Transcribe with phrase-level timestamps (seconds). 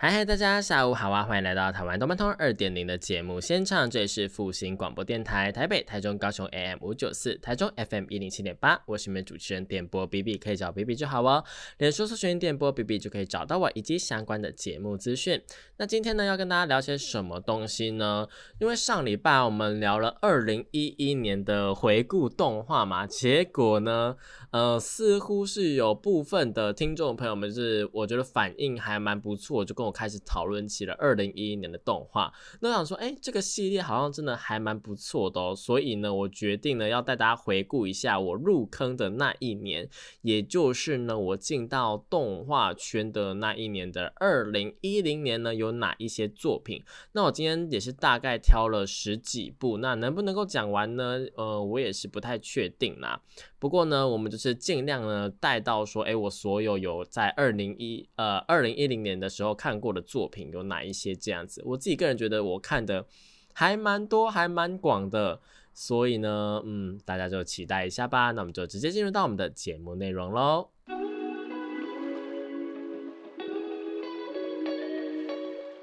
[0.00, 1.24] 嗨嗨，大家下午好啊！
[1.24, 11.42] 欢迎来到台湾动漫通二点零的节目现场，这里是复兴广播电台台北、台中、高雄 AM 五九四，台中 FM 一零七点八，我是你们主持人电波 B B，可以找 B B 就好哦。
[11.78, 15.42] 脸书搜寻电波 B B 就可以找到我以及相关的节目资讯。
[15.78, 18.28] 那今天呢，要跟大家聊些什么东西呢？
[18.60, 24.14] 因为上礼拜我们聊了二零一一年的回顾动画嘛，结果呢，
[24.52, 32.32] 呃，似乎是有部分的听众朋友们是我觉得反应还蛮不错，就跟我我开始讨论起了二零一一年的动画。
[32.60, 35.54] 那我想说，哎，这个系列好像真的还蛮不错的哦。
[35.56, 39.88] 所以呢，我决定呢要带大家回顾一下我入坑的那一年，
[40.22, 46.84] 也就是呢我进到动画圈的那一年的二零一零年呢有哪一些作品？
[47.12, 51.18] 那我今天也是大概挑了十几部，那能不能够讲完呢？
[51.36, 53.20] 呃，我也是不太确定啦。
[53.58, 61.62] 不过呢，我们就是尽量呢带到说，哎，我所有有在二零一呃二零一零年的时候看过的作品有哪一些这样子？
[61.64, 63.06] 我自己个人觉得我看的
[63.52, 65.40] 还蛮多，还蛮广的，
[65.74, 68.30] 所以呢，嗯，大家就期待一下吧。
[68.32, 70.68] 那我们就直接进入到我们的节目内容喽。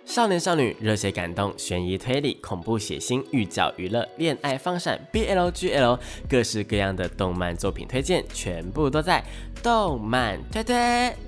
[0.05, 5.99] 少年少女、热血感动、悬疑推理、恐怖血腥、寓教娱乐、恋爱放闪、BLGL，
[6.29, 9.21] 各式各样的动漫作品推荐，全部都在
[9.61, 11.24] 动漫推推。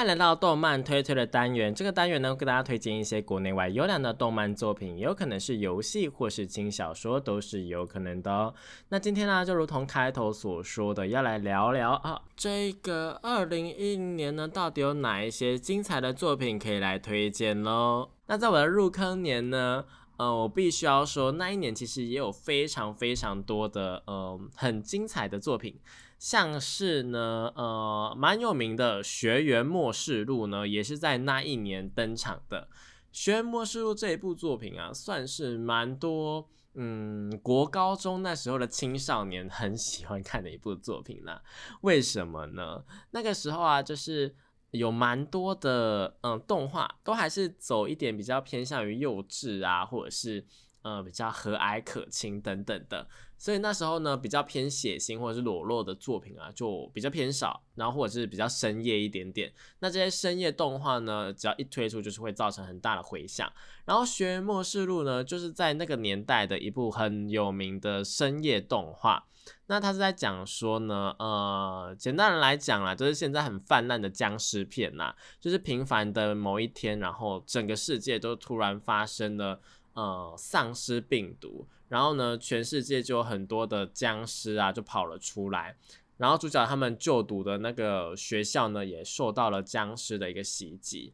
[0.00, 1.74] 欢迎来到动漫推推的单元。
[1.74, 8.54] 这个单元呢，给大家推荐一些国内外优良的动漫作品，也有可能是游戏或是轻小说，都是有可能的哦。
[8.88, 18.08] 那今天呢，就如同开头所说的，要来聊聊啊，这个二零一零年呢，到底有哪一些精彩的作品可以来推荐喽？
[18.24, 19.84] 那在我的入坑年呢，
[20.16, 25.78] 呃，我必须要说，那一年其实也有非常非常多的呃很精彩的作品。
[26.20, 32.68] 像是呢，呃，蛮有名的《学园末世录》呢，也是在那一年登场的。
[33.10, 41.40] 《学园末世录》这一部作品啊，算是蛮多，嗯，国高中那时候的青少年很喜欢看的一部作品啦。
[41.80, 42.84] 为什么呢？
[43.12, 44.34] 那个时候啊，就是
[44.72, 50.44] 有蛮多的，嗯，动画都还是走一点比较偏向于幼稚啊，或者是。
[50.82, 53.06] 呃，比较和蔼可亲等等的，
[53.40, 59.50] 所以那时候呢，比较偏血腥或者是裸露的作品啊，就比较偏少，然后或者是比较深夜一点点。
[59.78, 63.50] 那这些深夜动画呢，只要一推出，就是会造成很大的回响。
[63.86, 69.24] 然后《学园末世录》呢，就是在那个年代的一部很有名的深夜动画。
[69.68, 79.62] 那它是在讲说呢，呃，简单的来讲啦，就是现在很泛滥的僵尸片呐，就是平凡的某一天，然后整个世界都突然发生了。
[80.00, 85.76] 呃，丧尸病毒，然后呢，全世界就有很多的僵尸啊，就跑了出来。
[86.16, 91.12] 然后主角他们就读的那个学校呢，也受到了僵尸的一个袭击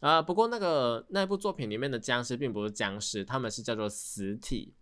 [0.00, 0.20] 啊。
[0.20, 4.74] 不过那个那部作品里面的僵尸并不是僵尸，他们是叫做死体。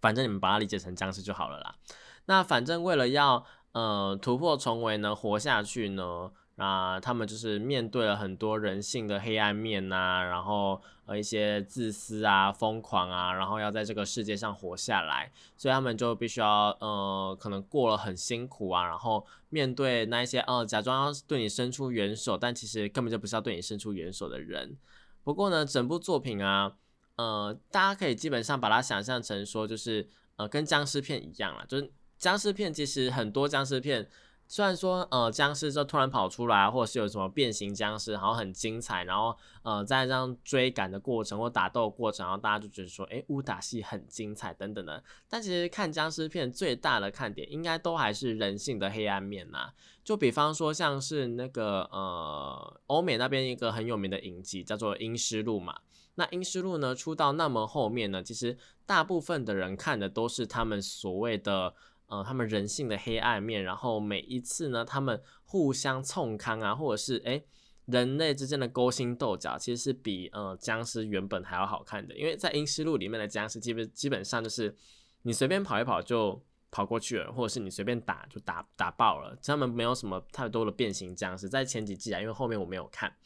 [0.00, 1.76] 反正你们把它理解成僵尸就好了啦。
[2.24, 6.32] 那反正为了要呃突破重围呢，活下去呢。
[6.56, 24.76] 啊他们就是面对了很多人性的黑暗面呐，然后呃一些自私啊、疯狂啊，然后要在这个世界上活下来，所以他们就必须要呃可能过了很辛苦啊，然后面对那一些呃假装要对你伸出援手，但其实根本就不是要对你伸出援手的人。
[25.22, 26.72] 不过呢，整部作品啊，
[27.16, 34.08] 呃大家可以基本上把它想象成说就是呃跟僵尸片一样啦，就是僵尸片其实很多僵尸片。
[34.48, 45.02] 虽然说，呃，僵尸就突然跑出来，或者是有什么变形僵尸，然后很精彩，然后，呃，在这样追赶的过程或打斗过程，然后大家就觉得说，哎，武打戏很精彩等等的。
[45.28, 49.70] 但其实看僵尸片最大的看点，应该都还是人性的黑暗面呐。
[50.04, 55.80] 就比方说，像是那个，呃，欧美那边一个很有名的影集叫做《阴尸路》嘛。
[56.14, 58.56] 那《阴尸路》呢，出到那么后面呢，其实
[58.86, 61.74] 大部分的人看的都是他们所谓的。
[62.08, 67.44] 呃，他们人性的黑暗面，然后每一次呢，他们互相冲康啊，或者是诶
[67.86, 72.16] 人类之间的勾心斗角，其实是比呃僵尸原本还要好看的。
[72.16, 74.74] 因为在《阴尸路》里面的僵尸，基本基本上就是
[75.22, 81.48] 你随便跑一跑就跑过去了，或者是你随便打就打打爆了，他们没有什么太多的变形僵尸。
[81.48, 83.16] 在前几季啊，因为后面我没有看。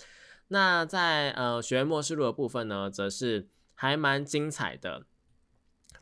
[0.48, 5.06] 那在呃《学院末世录》的部分呢，则是还蛮精彩的。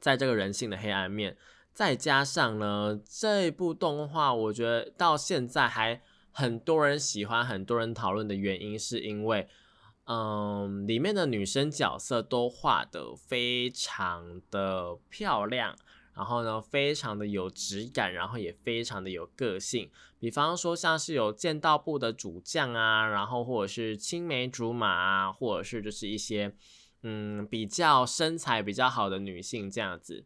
[0.01, 1.37] 在这个人性的黑暗面，
[1.79, 6.03] 再加上呢，这部动画我觉得到现在还
[6.33, 9.49] 很多人喜欢，很多人讨论的原因，是因为，
[10.07, 15.77] 嗯，里面的女生角色都画的非常的漂亮，
[16.15, 19.89] 然后呢，非常的有质感，然后也非常的有个性。
[20.19, 26.53] 比方说，像是有剑道部的主将啊，然后或者是青梅竹马啊，或者是就是一些。
[27.05, 30.25] 嗯，比较身材比较好的女性这样子，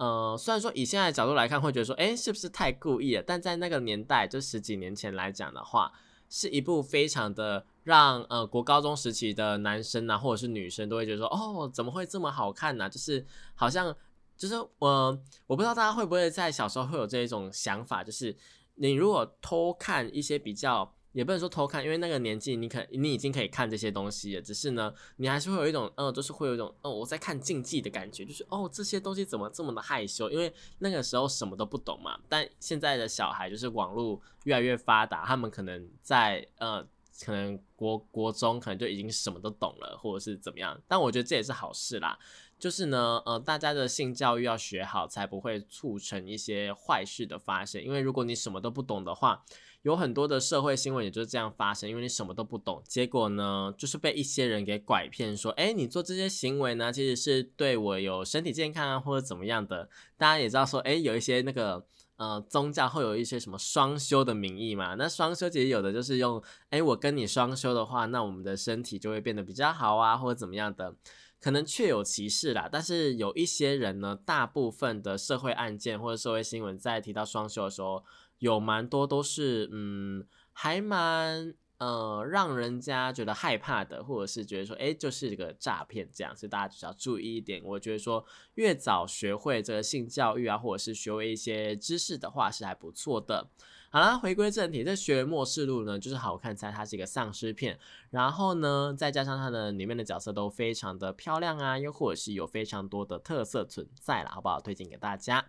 [0.00, 3.22] 呃，虽然说以现在的角度来看，会觉得说，哎，是不是太故意了？
[3.22, 5.92] 但在那个年代，就十几年前来讲的话，
[6.30, 12.88] 是一部非常的让呃国高中时期的男生啊，或者是女生都会觉得说，哦，怎么会这么好看呢？
[12.88, 13.94] 就是好像
[14.38, 18.34] 就是我我不知道大家会不会在小时候会有这一种想法，就是
[18.76, 20.94] 你如果偷看一些比较。
[21.12, 24.42] 也不能说偷看，因为那个年纪，你可你已经可以看这些东西了。
[24.42, 30.30] 只是呢，你还是会有一种，嗯，就是会有一种，哦，我在看竞技的感觉，就是哦，这些东西怎么这么的害羞？
[30.30, 32.18] 因为那个时候什么都不懂嘛。
[32.28, 36.86] 但现在的小孩就是网络越来越发达，他们可能在呃，
[37.24, 40.80] 可能国国中可能就已经什么都懂了，或者是怎么样。
[40.86, 42.18] 但我觉得这也是好事啦。
[42.58, 47.82] 就是呢，呃，大家的性教育要学好，才不会促成一些坏事的发生。
[47.82, 49.42] 因为如果你什么都不懂的话，
[49.82, 59.88] 有很多的社会新闻也就是这样发生，因为你什么都不懂，结果呢，就是被一些人给拐骗，说，哎，你做这些行为呢，其实是对我有身体健康啊，或者怎么样的。
[60.18, 61.82] 大家也知道说，哎，有一些那个
[62.16, 70.94] 呃宗教会有一些什么双修的名义嘛，那双修其实有的就是用，哎，我跟你双修的话，那我们的身体就会变得比较好啊，或者怎么样的，
[71.40, 72.68] 可能确有其事啦。
[72.70, 78.04] 但是有一些人呢，大部分的社会案件或者社会新闻在提到双修的时候。
[78.40, 87.62] 有蛮多都是，嗯，还蛮呃，让人家觉得害怕的，或者是觉得说，哎，就是一个诈骗这样，所以大家就是要注意一点。
[87.64, 88.22] 我觉得说，
[88.56, 93.48] 越早学会这个性教育啊，或者是学会一些知识的话，是还不错的。
[93.92, 97.78] 好啦，回归正题，这《学末世录》呢，就是好看在它是一个丧尸片，
[98.10, 104.60] 然后呢，再加上它的里面的角色都非常的漂亮啊，又或者是有非常多的特色存在了，好不好？
[104.60, 105.44] 推荐给大家。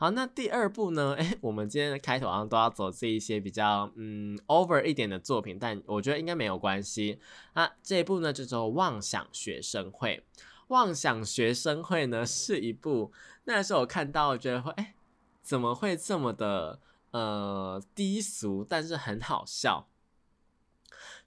[0.00, 1.16] 好，那第二部呢？
[1.18, 7.18] 哎，我们今天的开头好像都要走这一些比较嗯 over 一点的作品，但我觉得应该没有关系。
[7.54, 10.24] 那这一部呢，叫做《妄想学生会》。
[10.68, 13.10] 《妄想学生会》呢，是一部
[13.42, 14.94] 那时候我看到，觉得会哎，
[15.42, 16.78] 怎么会这么的
[17.10, 19.88] 呃低俗，但是很好笑。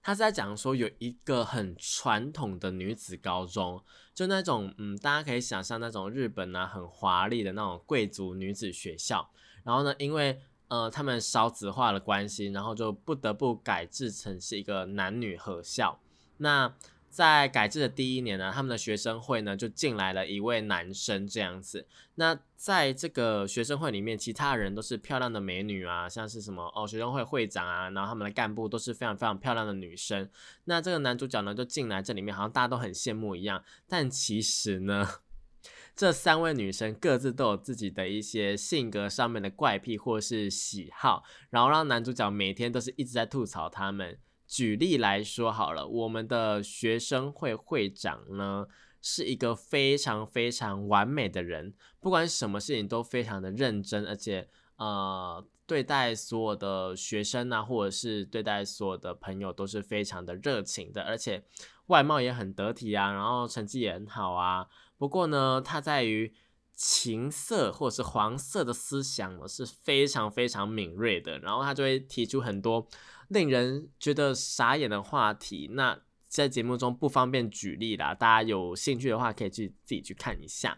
[0.01, 9.29] 他在讲说有一个很传统的女子高中，就那种嗯，大家可以想象那种日本啊很华丽的那种贵族女子学校。
[9.63, 15.99] 然后呢，因为呃他们少子化的关系，然后就不得不改制成是一个男女合校。
[16.37, 16.73] 那
[17.11, 21.85] 在改制的第一年呢，他们的学生会呢就进来了一位男生这样子。
[22.15, 30.29] 那在这个学生会里面，其他人都是漂亮的美女啊，像是什么哦，学生会会长啊，然后他们的干部都是非常非常漂亮的女生。
[30.63, 33.61] 那这个男主角呢就进来这里面，好像大家都很羡慕一样。
[33.89, 35.05] 但其实呢，
[35.93, 44.17] 这三位女生各自都有自己的一些性格上面的怪癖或是喜好，然后让男主角每天都是一直在吐槽他们。
[44.51, 48.67] 举例来说好了，我们的学生会会长呢
[49.01, 61.45] 是一个非常非常完美的人，不管什么事情都非常的认真，而且呃对待所有的学生啊，或者是对待所有的朋友都是非常的热情的，而且
[61.85, 64.67] 外貌也很得体啊，然后成绩也很好啊。
[64.97, 66.33] 不过呢，他在于
[66.75, 72.85] 情色或者是黄色的思想呢是非常非常敏锐的，然后他就会提出很多。
[73.31, 75.97] 令人觉得傻眼的话题，那
[76.27, 80.77] 在节目中不方便举例啦，大家有兴趣的话可以去自己去看一下。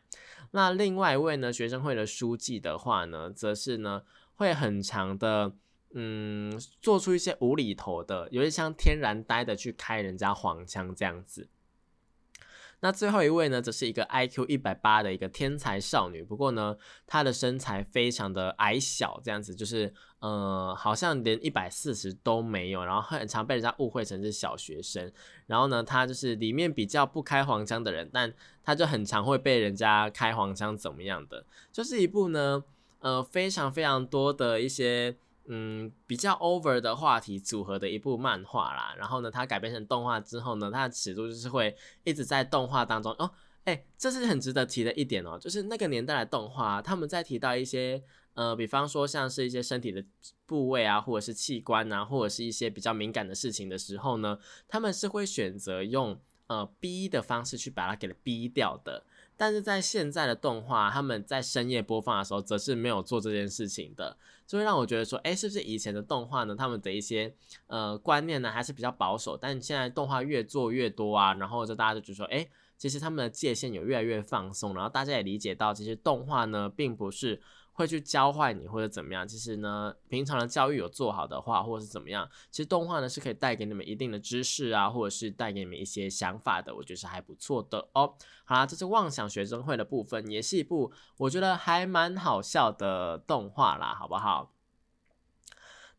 [0.51, 4.03] 那另外一位呢，学生会的书记的话呢，则是呢
[4.35, 5.51] 会很强的，
[5.95, 11.49] 嗯，做出一些无厘头的，有些像天然呆的去开人家黄腔这样子。
[12.83, 16.21] 那最后一位呢，则是一个 IQ 一百八的一个天才少女。
[16.21, 16.75] 不过呢，
[17.07, 25.09] 她的身材非常的矮小，这样子就是，呃，好像连一百四十都没有，然后很常被人家误会成是小学生。
[25.47, 32.61] 然后呢，她就是里面比较不开黄腔的人，但她就很常会被人家开黄腔怎么样的，就是一部呢，
[32.99, 35.15] 呃，非常非常多的一些。
[35.47, 43.29] 嗯，比较 over 的话题组合的一部漫画啦，然后呢，它改编成动画之后呢，它的尺度就是会一直在动画当中哦，
[43.65, 48.01] 哎，这是很值得提的一点哦，就是那个年代的动画，他们在提到一些
[48.33, 50.03] 呃，比方说像是一些身体的
[50.45, 56.19] 部位啊，或者是器官啊，或者是一些比较敏感的事情的时候呢，他们是会选择用。
[56.47, 59.05] 呃逼的方式去把它给逼掉的。
[59.37, 66.55] 但是在现在的动画，他们在深夜播放的时候，则是没有做这件事情的，就会让我觉得说，哎，是不是以前的动画呢？
[66.55, 67.33] 他们的一些
[67.67, 69.37] 呃观念呢，还是比较保守。
[69.37, 72.47] 但现在动画越做越多啊，然后就大家就觉得说，哎，
[72.77, 77.41] 其实他们的界限有越来越放松，然后大家也理解到，其实动画呢，并不是。
[77.73, 79.27] 会去教坏你或者怎么样？
[79.27, 88.15] 其实呢，平常的教育有做好的话，或者是怎么样，其实动画呢是可以带给你们一定的知识啊，或者是带给你们一些想法的，我觉得是还不错的哦。
[88.45, 94.53] 好啦，这是妄想学生会的部分，也是一部我觉得还蛮好笑的动画啦，好不好？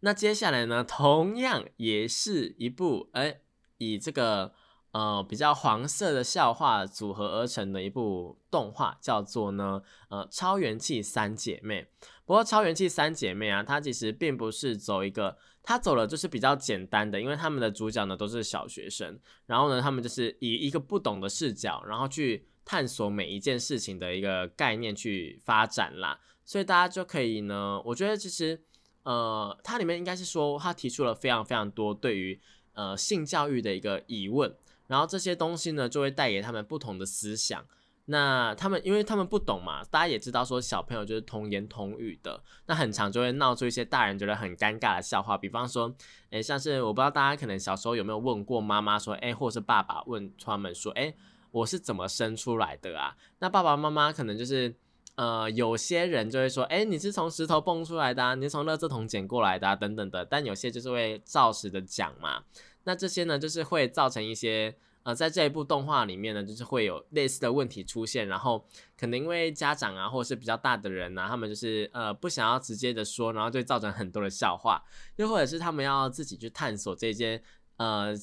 [0.00, 3.40] 那接下来呢，同样也是一部哎，
[3.78, 4.54] 以这个。
[4.94, 11.88] 呃，比较黄色的笑话组合而成的一部动画，叫做呢，呃，超元气三姐妹。
[12.24, 26.20] 不过，超元气三姐妹啊，它其实并不是走一个，它走的就是比较简单的，因为他们的主角呢都是小学生，然后呢，他们就是以一个不懂的视角，然后去探索每一件事情的一个概念去发展啦。
[26.44, 28.62] 所以大家就可以呢，我觉得其实，
[29.02, 32.40] 呃，它里面应该是说，它提出了非常非常多对于
[32.74, 34.54] 呃性教育的一个疑问。
[34.86, 37.64] 然后这些东西呢，就会带给他们不同的思想。
[38.06, 45.38] 那他们，因为他们不懂嘛，大家也知道说小朋友就是童言童语的，那很常就会闹出一些大人觉得很尴尬的笑话。
[45.38, 45.90] 比方说，
[46.28, 51.16] 诶，像是我不知道大家可能小时候有没有问过妈妈说，诶，或是爸爸问他们说，诶，
[51.50, 53.16] 我是怎么生出来的啊？
[53.38, 54.76] 那爸爸妈妈可能就是，
[55.14, 60.22] 呃，有些人就会说，诶，你是从石头蹦出来的，你是从垃圾桶捡过来的，等等的。
[60.26, 62.42] 但有些就是会照实的讲嘛。
[62.84, 68.66] 那这些呢，就是会造成一些呃，在这一部动画里面呢，就是会有类似的问题出现，然后
[68.98, 74.82] 可能因为家长啊，或者是比较大的人呢，他们就是呃不想要直接的说，然后就造成很多的笑话，
[75.16, 77.42] 又或者是他们要自己去探索这些
[77.76, 78.14] 呃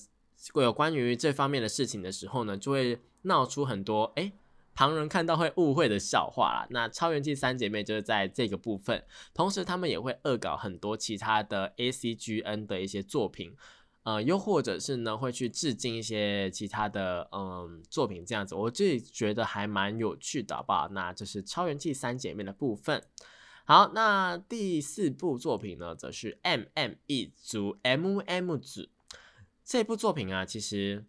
[0.55, 4.31] 有关于这方面的事情的时候呢，就会闹出很多哎
[4.73, 6.67] 旁人看到会误会的笑话啦。
[6.71, 9.03] 那超元气三姐妹就是在这个部分，
[9.35, 13.55] 同时他们也会恶搞很多其他的 A C G N 的一些作品。
[14.03, 20.87] 呃，又或者是呢，会去致敬一些其他的嗯作品，这样子，我自己觉得还蛮有趣的，好不好？
[20.89, 23.03] 那这是超元气三姐妹的部分。
[23.63, 28.87] 好，那第四部作品呢，则是 M M 一组 M M 组
[29.63, 31.05] 这部作品啊，其实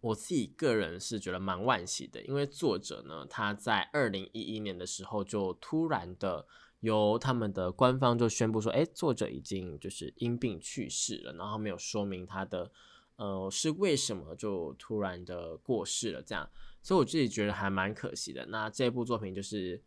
[0.00, 6.46] 我自己个人是觉得蛮惋惜的，因为作者呢，他在二零一一年的时候就突然的。
[6.80, 12.70] 由他们的官方就宣布说，哎，作者已经就是因病去世了，然后没有说明他的，
[13.16, 16.48] 呃，是为什么就突然的过世了这样，
[16.82, 18.46] 所以我自己觉得还蛮可惜的。
[18.46, 19.82] 那这部作品就是，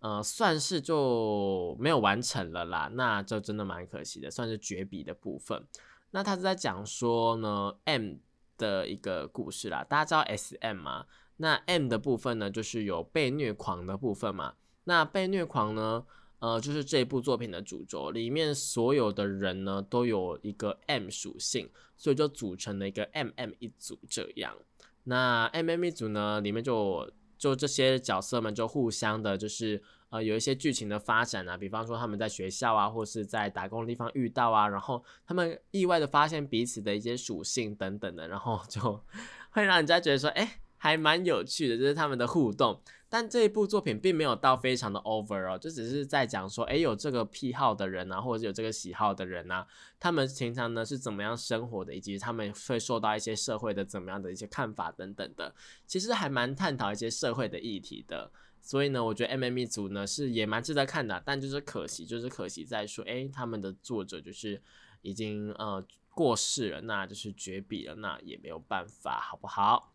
[0.00, 5.66] 呃，算是就没有完成了啦，那就真的蛮可惜的，算是绝笔的部分。
[6.10, 8.16] 那他是在讲说呢，M
[8.58, 11.06] 的一个故事啦，大家知道 S.M 吗？
[11.38, 16.04] 那 M 的部分呢，就是有被虐狂的部分嘛，那被虐狂呢？
[16.46, 24.56] 呃，就是这部作品的主轴里面所有的人呢，都有一个 M 属性，所以就组成了一个 M M 一组这样。
[25.02, 38.80] 那 M M 一组呢，里面就就这些角色们就互相的，就是呃有一些剧情的发展啊，比方说他们在学校啊，或是在打工的地方遇到啊，然后他们意外的发现彼此的一些属性等等的，然后就
[39.50, 40.60] 会让人家觉得说，哎。
[40.76, 42.80] 还蛮有趣的，就是他们的互动。
[43.08, 49.64] 但这一部作品并没有到非常的 over 哦，就只是在讲说，诶，有这个癖好的人啊，或者有这个喜好的人啊，
[50.00, 55.54] 他们平常呢是怎么样生活的，以及他们会受到一些社会的怎么样的一些看法等等的。
[55.86, 58.30] 其实还蛮探讨一些社会的议题的。
[58.60, 61.22] 所以呢，我觉得 M M E 组呢是也蛮值得看的。
[61.24, 64.60] 但就是可惜，就是可惜在说，诶，他们的作者就是
[65.02, 69.92] 已经呃过世了，那就是绝笔了，那也没有办法，好不好？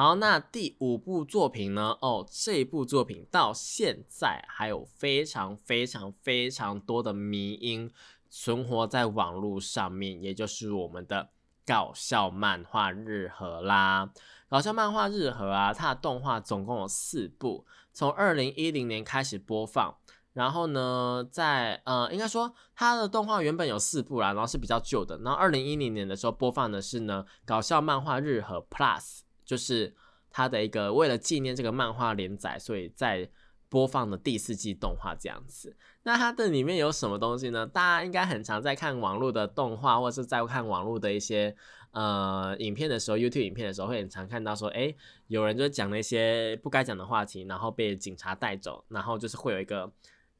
[0.00, 1.98] 好，那第五部作品呢？
[2.00, 7.90] 哦，这部作品到现在还有非常非常非常多的迷音
[8.30, 11.30] 存活在网络上面，也就是我们的
[11.66, 14.08] 搞笑漫画日和啦。
[14.48, 19.96] 搞笑漫画日和啊，它的动画总共有四部，从二零一零年开始播放。
[20.32, 25.18] 然后呢，在呃，应该说它的动画原本有四部啦，然后是比较旧的。
[25.24, 29.22] 然后二零一零年的时候播放的是呢搞笑漫画日和 Plus。
[29.48, 29.94] 就是
[30.30, 33.26] 他的一个为了纪念这个漫画连载，所以在
[33.70, 35.74] 播放的第四季动画这样子。
[36.02, 37.66] 那它的里面有什么东西呢？
[37.66, 41.56] 大家应该很常在看网络的动画，或者是在看网络的一些
[41.92, 44.94] 呃影片的时候，YouTube 影片的时候，会很常看到说，哎，
[45.28, 49.90] 有人就讲了一些不该讲的话题，然后被警察带走，然后就是会有一个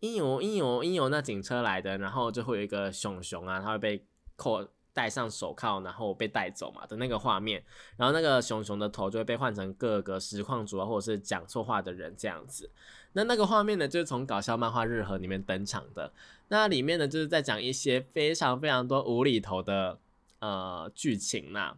[0.01, 4.05] 应有应有应有那警车来的，然后就会有一个熊熊啊，他会被
[4.37, 4.69] 扣。
[4.99, 7.63] 戴上手铐，然后被带走嘛的那个画面，
[7.97, 12.69] 然后那个熊熊的头就会被换成各个实况主啊，或者是讲错话的人这样子。
[13.13, 16.13] 那那个画面呢，就是从搞笑漫画日和里面登场的。
[16.49, 20.01] 那里面呢，就是在讲一些非常非常多无厘头的
[20.41, 21.77] 呃剧情啦。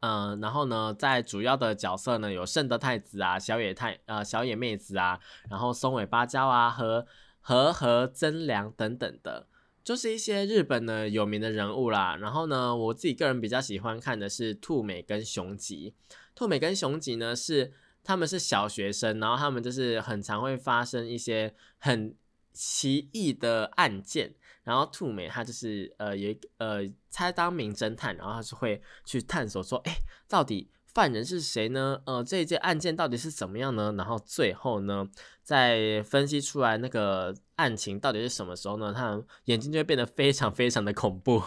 [0.00, 7.06] 嗯，然后呢，在主要的角色呢，有圣德太子啊、小野太呃小野妹子啊，然后松尾芭蕉啊和
[7.40, 9.46] 和和真良等等的，
[9.82, 12.16] 就是一些日本的有名的人物啦。
[12.16, 15.94] 然后呢，我自己个人比较喜欢看的是兔美跟雄吉。
[16.34, 17.72] 兔美跟雄吉呢是
[18.02, 22.14] 他们是小学生，然后他们就是很常会发生一些很
[22.52, 24.34] 奇异的案件。
[24.62, 29.96] 然后兔美她就是呃有呃猜当名侦探，然后她是会去探索说，哎，
[30.28, 32.00] 到底犯人是谁呢？
[32.04, 33.94] 呃，这一件案件到底是怎么样呢？
[33.96, 35.08] 然后最后呢，
[35.42, 38.92] 在分析出来那个案情到底是什么时候呢？
[38.92, 41.42] 他眼睛就会变得非常非常的恐怖，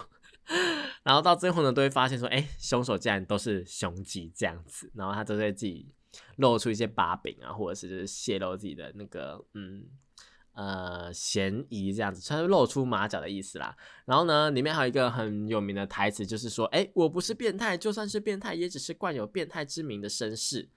[1.04, 5.88] 然后到最后呢，都会发现说，哎，凶手竟然都是雄吉这样子，然后他都在自己
[6.38, 9.86] 露出一些把柄啊，或者是就是泄露自己的那个嗯。
[10.56, 13.76] 呃，嫌疑这样子，他是露出马脚的意思啦。
[14.06, 20.70] 然后呢，里面还有一个很有名的台词，就是说，哎，我不是变态，就算是变态，也只是冠有变态之名的绅士。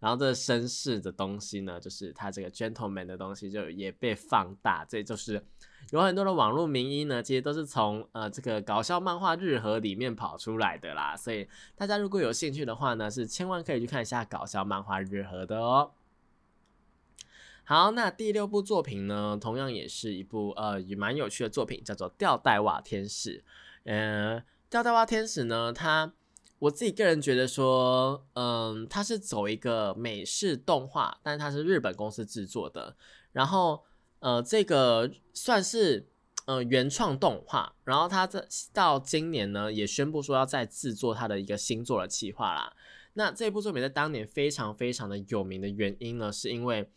[0.00, 4.82] 然后这绅士的东西呢，就是他这个 gentleman 的东西，就也被放大。
[4.88, 5.44] 这就是
[5.90, 11.14] 有很多的网络名医呢，其实都是从呃这个搞笑漫画日和里面跑出来的啦。
[11.14, 15.90] 所以大家如果有兴趣的话呢，是千万可以去看一下搞笑漫画日和的哦。
[17.64, 23.38] 好，那第六部作品呢，同样也是一部呃也蛮有趣的作品，叫做《吊带袜天使》。
[23.84, 26.12] 呃，《吊带袜天使》呢，它
[26.60, 32.94] 我自己个人觉得说，嗯，它是走一个美式动画，但是它是日本公司制作的。
[33.32, 33.82] 然后，
[34.18, 36.06] 呃，这个算是
[36.44, 37.74] 呃原创动画。
[37.84, 42.72] 然后，它这到今年呢，也宣布说要再制作它的一个新作的企划啦。
[43.14, 46.90] 那这部作品在当年非常非常的有名的原因呢，是因为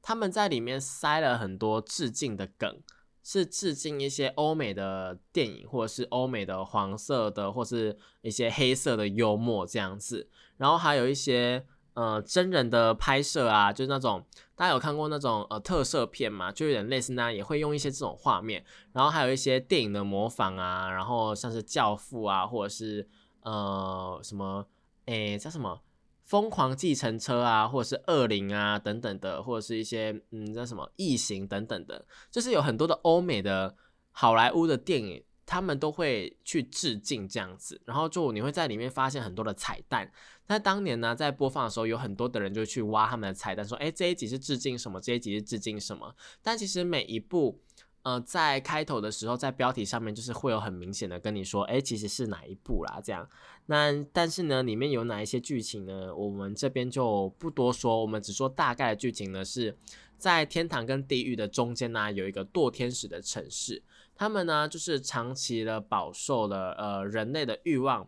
[0.00, 2.80] 他们在里面塞了很多致敬的梗，
[3.22, 10.28] 是致敬一些欧美的电影，或者是欧美的黄色的，或是一些黑色的幽默这样子。
[10.56, 14.24] 然后还有一些呃真人的拍摄啊，就是那种
[14.56, 18.64] 大家有看过那种呃特摄片嘛，就有点类似那，也会用一些这种画面。
[18.92, 23.08] 然后还有一些电影的模仿啊，然后像是教父啊，或者是
[23.42, 24.66] 呃什么
[25.06, 25.80] 诶叫什么？
[26.24, 33.76] 疯狂计程车啊，或者是恶灵啊等等的，或者是一些嗯叫什么异形等等的，就是有很多的欧美的
[34.10, 40.10] 好莱坞的电影，他们都会去致敬这样子，然后就你会在里面发现很多的彩蛋。
[40.46, 46.14] 那当年呢，在播放的时候，有很多的人就去挖他们的彩蛋，说哎这一集是致敬什么，这一集是致敬什么。
[46.42, 47.60] 但其实每一部。
[48.04, 53.00] 呃，在开头的时候，在标题上面就是会有很明显的跟你说，哎，其实是哪一部啦？
[53.00, 53.24] 这样，
[53.66, 56.14] 那但是呢，里面有哪一些剧情呢？
[56.14, 59.76] 我们这边就不多说，我们只说大概的剧情呢，是
[60.18, 63.82] 在天堂跟地狱的中间呢，有一个堕天使的城市，
[64.14, 68.06] 他们呢就是长期的饱受了呃人类的欲望，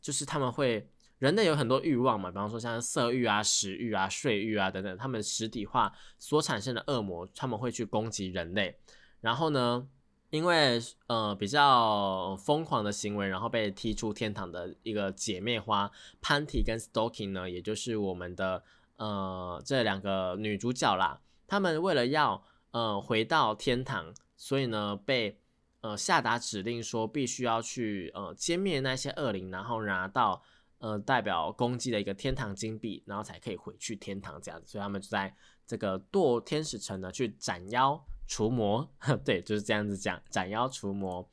[0.00, 8.76] 就是他们会人类有很多欲望嘛，比方说像色欲啊、食欲啊、睡欲啊等等，他们实体化所产生的恶魔，他们会去攻击人类。
[9.20, 9.86] 然后呢，
[10.30, 18.62] 因为呃比较疯狂的行为，然后被踢出天堂的一个姐妹花潘提跟 Stoking 呢，也就是我们的
[18.96, 25.38] 呃这两个女主角啦，她们为了要呃回到天堂，所以呢被
[25.80, 30.42] 呃下达指令说必须要去呃歼灭那些恶灵，然后拿到
[30.76, 35.34] 呃代表攻击的一个天堂金币，然后才可以回去天堂这样子，所以他们就在
[35.66, 37.98] 这个堕天使城呢去斩妖。
[38.28, 38.88] 除魔，
[39.24, 41.28] 对，就是这样子讲，斩妖除魔。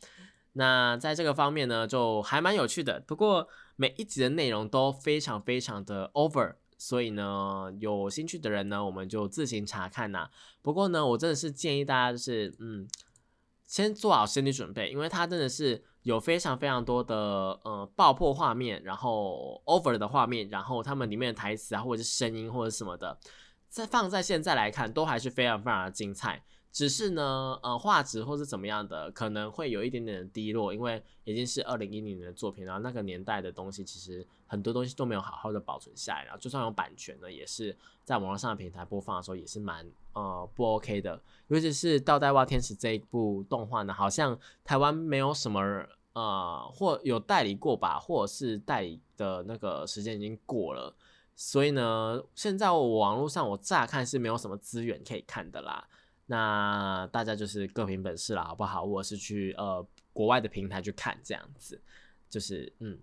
[0.53, 3.03] 那在这个方面呢，就还蛮有趣的。
[3.05, 10.29] 不过每一集的内容都非常非常的 over，所以呢，有兴趣的人呢，我们就自行查看呐。
[10.61, 12.87] 不过呢，我真的是建议大家就是，嗯，
[13.67, 17.15] 先做好心理准备，因为它真的是有非常非常多的
[17.65, 23.19] 呃爆破画面，然后 over 的画面，然后他们里面的台词啊，或者是声音或者什么的，
[23.67, 26.41] 在放在现在来看，都还是非常非常的精彩。
[26.75, 45.61] 只是呢，呃，画质或是怎么样的，可能会有一点点的低落，因为已经是二零一零年的作品，然后那个年代的东西，其实很多东西都没有好好的保存下来，然后就算有版权呢，也是在网络上的平台播放的时候也是蛮呃不 OK 的，尤其是《倒带袜天使》这一部动画呢，好像台湾没有什么
[46.11, 50.93] 呃或有代理过吧，或者是代理的那个时间已经过了，
[51.37, 55.87] 所以呢，现在我网络上我乍看是没有什么资源可以看的啦。
[56.25, 58.83] 那大家就是各凭本事啦，好不好？
[58.83, 61.81] 我是去呃国外的平台去看，这样子
[62.29, 62.97] 就是嗯。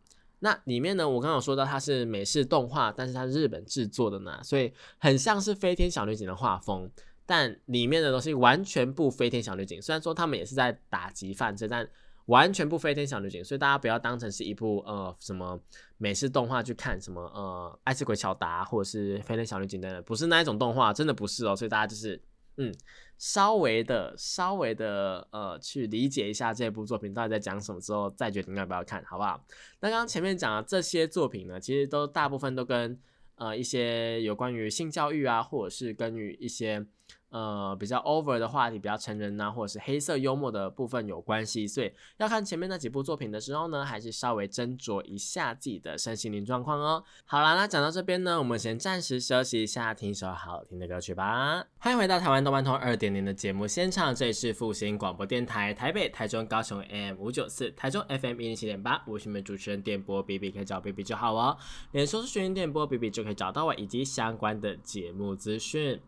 [0.44, 6.90] 那里面呢，我刚刚有说到它是美式动画，但是它是日本制作的呢，所以很像是飞天小女警的画风，
[7.24, 9.80] 但里面的东西完全不飞天小女警。
[9.80, 11.88] 虽然说他们也是在打击犯罪，但
[12.26, 15.56] 完全不飞天小女警，所以大家不要当成是一部呃什么
[15.96, 21.54] 美式动画去看，什么呃爱吃鬼巧达或者是飞天小女警等等，不是那一种动画，真的不是哦。
[21.54, 22.20] 所以大家就是
[22.56, 22.72] 嗯。
[23.18, 29.44] 稍微的、稍微的，呃，去理解一下这部作品到底在讲什么之后，再决定要不要看好不好？
[29.80, 32.98] 那刚刚前面讲的这些作品呢，其实都大部分都跟
[33.36, 36.84] 呃一些有关于性教育啊，或者是跟于一些。
[37.32, 47.02] 呃，比较 over 的话题，比较成人呐，或者是黑色幽默的部分有关系，所以要看前面那几部作品的时候呢，还是稍微斟酌一下自己的身心灵状况哦。
[47.24, 51.64] 好啦，那讲到这边呢，我们先暂时休息一下，听一首好听的歌曲吧。
[51.78, 61.56] 欢迎回到台湾动漫通二点零的节目现场，这里是复兴广播电台台北、台中、高雄 AM 五九四，台中 FM 一零七点八，我是你们主持人电波 B B，可以找 B B 就好哦。
[61.92, 65.98] 连说是学员电波 B B 就可以找到我以及相关的节目资讯。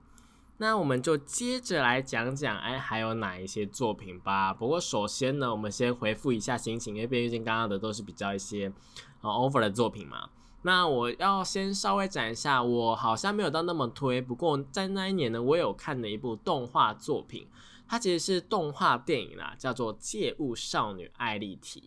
[0.59, 4.55] 那我们就接着来讲讲，哎，还有哪一些作品吧。
[4.55, 8.73] 不过首先呢，我们先回复一下心情，因为毕竟刚刚的都是比较一些
[9.21, 10.31] 呃 over 的作品嘛。
[10.63, 14.21] 那我要先稍微讲一下，我好像没有到那么推。
[14.21, 17.49] 不过在那一年呢，我有看了一部动画作品，
[17.89, 21.81] 它其实是动画电影啦，叫做《借物少女艾丽缇》。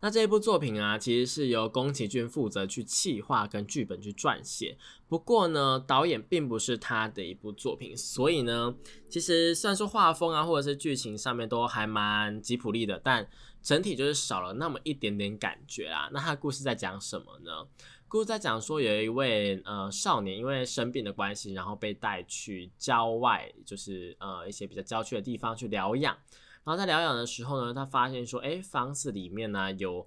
[0.00, 4.76] 那这一部作品啊，其实是由宫崎骏负责去企划跟剧本去撰写。
[5.08, 8.74] 不过呢，导演并不是他的一部作品，所以呢，
[9.08, 13.26] 其实虽然说画风啊，或者是剧情上面都还蛮吉普力的，但
[13.62, 16.08] 整体就是少了那么一点点感觉啊。
[16.12, 17.66] 那他的故事在讲什么呢？
[18.06, 26.16] 故事在讲说，有一位呃少年因为生病的关系，然后被带去郊外，就是呃一些比较郊区的地方去疗养。
[26.66, 30.04] 然后在疗养的时候呢，他发现说，哎，房子里面呢有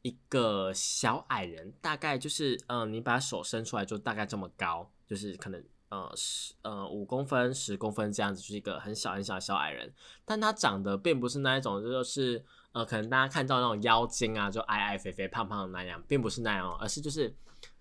[0.00, 9.92] 一个小矮人，大概就是，嗯，你把手伸出来就大概这么高，就是可能，呃，十，呃，五公分、十公分这样子，就是一个很小很小的小矮人。
[10.24, 12.42] 但他长得并不是那一种，就是，
[12.72, 17.36] 呃，可能大家看到那种妖精啊，就矮矮肥肥胖胖的那样，并不是那样，而是就是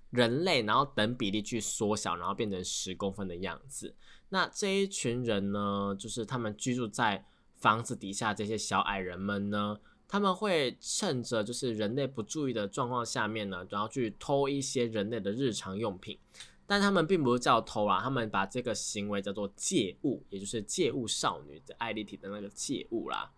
[0.09, 3.95] 人类，然后等比例去缩小，然后变成十公分的样子。
[4.27, 7.23] 那这一群人呢，就是他们居住在。
[7.59, 16.17] 房子底下这些小矮人们呢，他们会趁着就是人类不注意的状况下面呢，然后去偷一些人类的日常用品，
[16.65, 23.31] 但他们并不是叫偷啊，他们把这个行为叫做借物，也就是借物少女的艾丽缇的那个借物啦。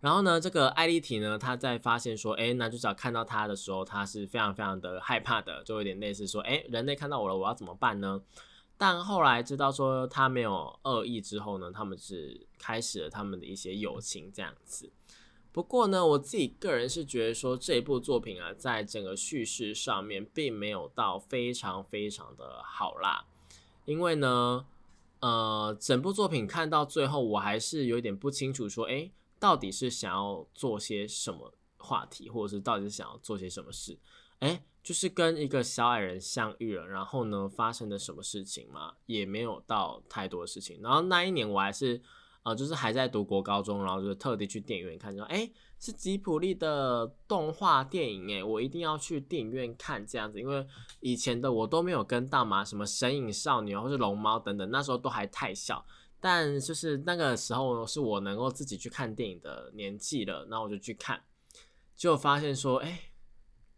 [0.00, 8.20] 然后呢，这个艾丽缇呢，她在发现说，哎，男主角看到她的时候，她是非常非常的害怕的，就有点类似说，哎，人类看到我了，我要怎么办呢？
[8.84, 14.90] 但后来知道说他没有恶意之后呢，他们是开始了他们的一些友情这样子。
[15.52, 23.24] 不过呢，我自己个人是觉得说这部作品啊，在整个叙事上面并没有到非常非常的好啦。
[23.84, 24.66] 因为呢，
[25.20, 33.96] 呃，整部作品看到最后，我还是有点不清楚说，哎，到底是想要做些什么话题，或者是到底是想要做些什么事，
[34.40, 34.64] 哎。
[34.82, 38.94] 就是跟一个小矮人相遇了，然后呢，发生了什么事情嘛？
[39.06, 40.80] 也没有到太多事情。
[40.82, 42.02] 然后那一年我还是，
[42.42, 50.66] 呃，就是还在读国高中，然后就是特地去电影院看，说，哎，是吉普力的动画电影，哎，我一定要去电影院看这样子，因为
[50.98, 55.86] 以前的我都没有跟到嘛，什么神隐少女或是龙猫等等，那时候都还太小，
[56.18, 61.22] 但就是那个时候是我能够自己去看电影的年纪了，那我就去看，
[61.94, 63.11] 就发现说，哎。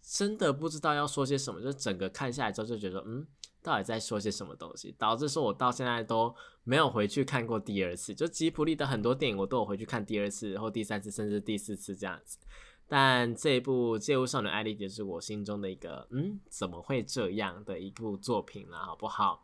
[0.06, 3.26] 真的不知道要说些什么，就整个看下来之后就觉得，嗯，
[3.62, 8.14] 到底在说些什么东西，导致说我到现在都没有回去看过第二次。
[8.14, 12.36] 就吉普力的很多电影，我都有回去看第二次，然后第三次，甚至第四次这样子。
[12.86, 18.76] 但这一部《借物少女艾丽就》是我心中的一个，嗯，怎么会这样的一部作品呢？
[18.76, 19.42] 好不好？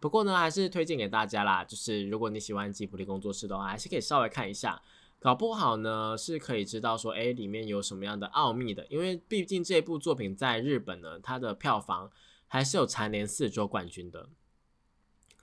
[0.00, 1.62] 不过呢，还是推荐给大家啦。
[1.62, 4.82] 就是如果你喜欢吉普力工作室的话，还是可以稍微看一下。
[5.20, 8.86] 搞不好呢，是可以知道说，哎，里面有什么样的奥秘的。
[8.88, 12.10] 因为毕竟这部作品在日本呢，它的票房
[12.48, 14.30] 还是有蝉联四周冠军的，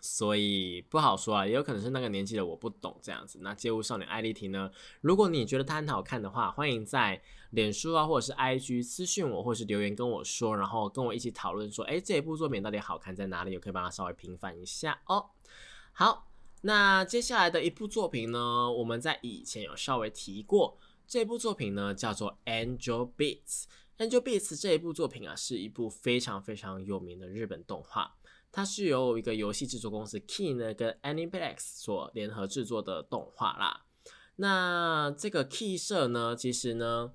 [0.01, 3.37] 所以不好说啊，也有可能是那个年纪的我不懂这样子。
[3.43, 13.51] 那街舞少女艾丽缇呢，如果你觉得它很好看的话，欢迎在脸书啊或者是 IG 私信我，或是留言跟我说，然后跟我一起讨论说，哎，这部作品到底好看在哪里？
[13.51, 15.27] 也可以帮它稍微平反一下哦。
[15.91, 16.23] 好。
[16.61, 23.63] 那接下来的一部作品呢，我们在以前有稍微提过，这部作品呢叫做《Angel Beats》。
[24.09, 28.15] 《Angel Beats》这一部作品啊，是一部非常非常有名的日本动画，
[28.51, 33.85] 它是由一个游戏制作公司 Key 呢跟 Aniplex 所联合制作的动画啦。
[34.35, 37.11] 那这个 Key 社呢，其实呢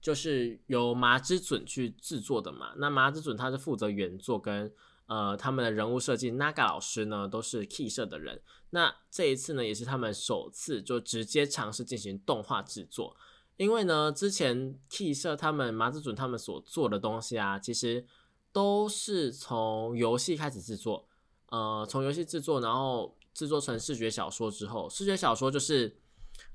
[0.00, 2.74] 就是由麻之准去制作的嘛。
[2.76, 4.70] 那麻之准他是负责原作跟
[5.06, 8.42] 呃他们的人物设计，Naga 老师呢都是 Key 社的人。
[8.70, 13.16] 那这一次呢，也是他们首次就直接尝试进行动画制作。
[13.56, 18.04] 因为呢，之前 Key 社他们麻子准他们所做的东西啊，其实
[18.52, 21.08] 都是从游戏开始制作，
[21.48, 25.96] 呃，从游戏制作，然后制作成视觉小说之后，视觉小说就是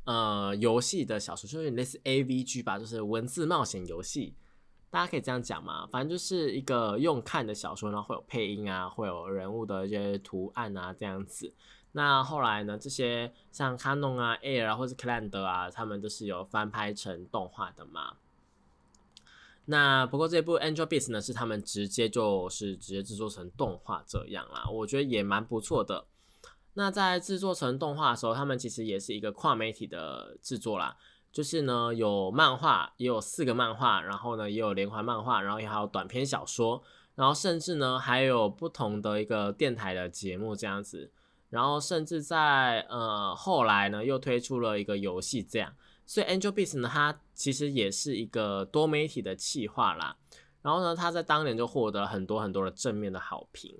[0.03, 4.35] 呃游戏的小说，就是类似 AVG 吧，就是文字冒险游戏，
[4.91, 11.53] 大家可以这样讲嘛，反正就是一个用看的小说，然后会有配音啊，会有人物的一些图案啊，这样子。
[11.93, 12.77] 那后来呢？
[12.77, 18.13] 这些像 Canon 啊、Air 啊，或是 Cland 啊，他们都是有翻拍成动画的嘛。
[19.65, 26.05] 那不过这部 Angel Beats 呢，是他们直接就是直接制作成动画这样啦，我觉得也蛮不错的。
[26.73, 30.95] 那在制作成动画的时候，他们其实也是一个跨媒体的制作啦，
[31.31, 36.83] 就是呢有漫画，也有四个漫画，然后呢也有连环漫画，然后也还有短篇小说，
[37.15, 41.11] 然后甚至呢还有不同的一个电台的节目这样子。
[41.49, 45.73] 然后甚至在呃后来呢，又推出了一个游戏，这样，
[46.05, 50.15] 所以 Angel Beats 呢，它其实也是一个多媒体的企划啦。
[50.61, 53.77] 然后呢，它在当年就获得很多很多的正面的好评，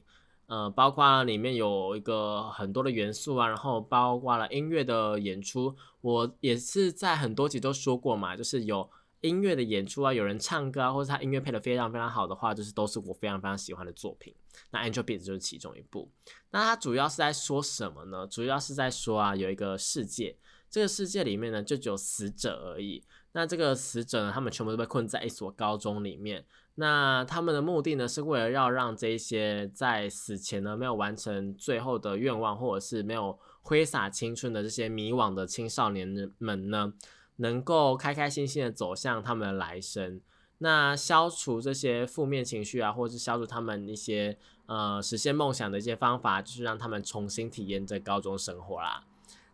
[0.51, 8.89] 呃，包括里面有一个很多的元素啊，然后包括了音乐的演出，我也是在很多集都说过嘛，就是有。
[9.21, 14.33] 音乐的演出啊，有人唱歌啊，或者他音乐配的非常非常好的话，就是都是我非常非常喜欢的作品。
[14.71, 16.09] 那《Angel Beats》就是其中一部。
[16.49, 18.25] 那它主要是在说什么呢？
[18.25, 20.35] 主要是在说啊，有一个世界，
[20.71, 23.03] 这个世界里面呢，就只有死者而已。
[23.33, 26.43] 那这个死者呢，他们全部都被困在一所高中里面。
[26.75, 36.93] 那他们的目的呢，是为了要让这些在死前呢没有完成最后的愿望，或者是没有挥洒青春的这些迷惘的青少年们呢。
[37.37, 40.21] 能够开开心心的走向他们的来生，
[40.59, 49.05] 那消除这些负面情绪啊，或者是消除他们一些呃实现梦想的一些方法，就是让他们重新体验这高中生活啦。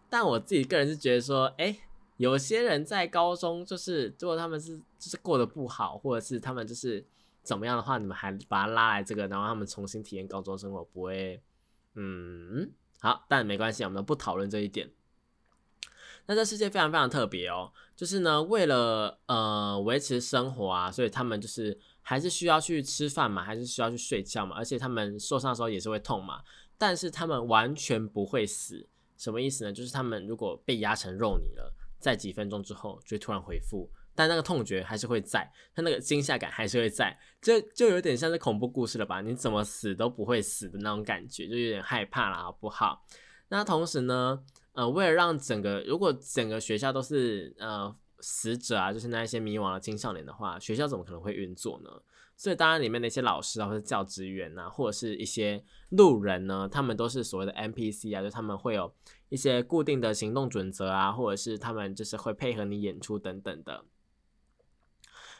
[0.09, 1.77] 但我自己个人是觉得说，哎，
[2.17, 7.05] 有些人在高中就是，如果他们是就是过得不好，或者是他们就是
[7.41, 11.41] 怎么样的话，你们还把他拉来这个，然后他们重新体验高中生活，不会，
[11.95, 14.91] 嗯，好，但没关系，我们不讨论这一点。
[16.29, 26.41] 那这世界非常非常特别哦，就是呢，为了呃维持生活啊，所以他们就是还是需要去吃饭嘛，还是需要去睡觉嘛，而且他们受伤的时候也是会痛嘛，
[26.77, 29.71] 但是他们完全不会死，什么意思呢？
[29.71, 39.21] 就是他们如果被压成肉泥了，在几分钟之后就突然回复，但那个痛觉还是会在，他那个惊吓感还是会在，就就有点像是恐怖故事了吧？
[39.21, 43.05] 你怎么死都不会死的那种感觉，就有点害怕了，好不好？
[43.49, 44.43] 那同时呢？
[44.73, 51.89] 呃，为了让整个如果整个学校都是呃死者啊，就是那一些迷惘的青少年的话，学校怎么可能会运作呢？
[52.37, 58.93] 所以当然里面的一些老师啊，或者教职员呐，或者是一些路人呢，他们都是所谓的 NPC 啊，就他们会有
[59.29, 63.83] 一些固定的行动准则啊，或者是他们就是会配合你演出等等的。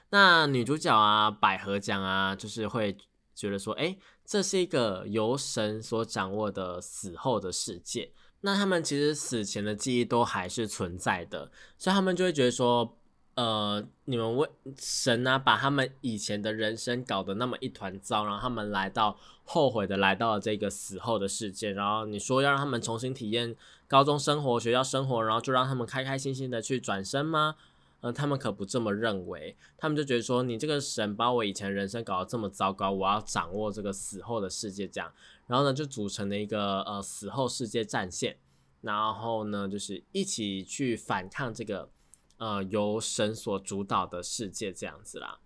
[0.10, 2.98] 那女主角啊，百合奖啊，就是会
[3.36, 8.12] 觉得说，哎，这是一个由神所掌握的死后的世界。
[8.42, 12.98] 那他们其实死前的记忆都还是存在的，所以他们就会觉得说，
[13.38, 23.56] 呃，你们为神啊，把他们以前的人生搞得那么一团糟，然后他们来到后悔的来到了这个死后的世界，然后你说要让他们重新体验
[23.88, 27.54] 高中生活、学校生活，然后就让他们开开心心的去转身吗？
[28.02, 35.14] 呃，他们可不这么认为，他们就觉得说，你这个神把我以前人生搞得这么糟糕，我要掌握这个死后的世界，这样。
[35.46, 38.38] 然后呢，就组成了一个呃死后世界战线，
[38.82, 41.90] 然后呢，就是一起去反抗这个
[42.38, 45.40] 呃由神所主导的世界这样子啦。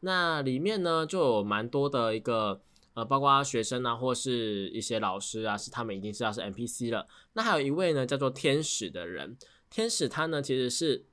[0.00, 2.62] 那里面呢，就有蛮多的一个
[2.94, 7.06] 呃，包括学生啊，或是一些老师啊，是他们已经知道是 NPC 了。
[7.34, 9.36] 那还有一位呢，叫做天使的人，
[9.70, 11.06] 天使他呢其实是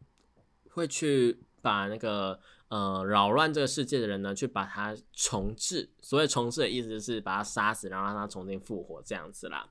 [0.70, 2.40] 会去把那个。
[2.70, 5.92] 呃，扰乱这个世界的人呢，去把它重置。
[6.02, 9.70] 所谓重置的意思是把他杀死，然后让他重新复活这样子啦。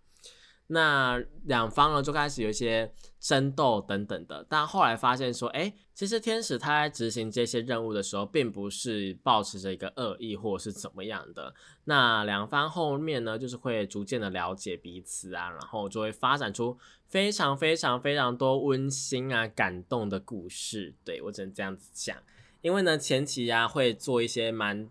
[0.72, 11.54] 那两方呢就开始有一些争斗等等的，但后来发现说，哎，其实天使他在执行这些任务的时候，并不是抱持着一个恶意或者是怎么样的。
[11.84, 20.94] 那两方后面呢，就是会逐渐的了解彼此啊，然后就会发展出非常非常非常多温馨啊、感动的故事。
[21.04, 22.16] 对我只能这样子讲。
[22.62, 24.88] 因为呢，前期呀会做一些蛮